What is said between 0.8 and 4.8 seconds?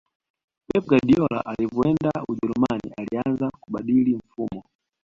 guardiola alivyoenda ujerumani alianza kubadili mfumo